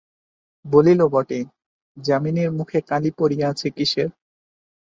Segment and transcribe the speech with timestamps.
[0.65, 1.39] বলিল বটে,
[1.97, 4.09] যামিনীর মুখে কালি পড়িয়াছে কিসের?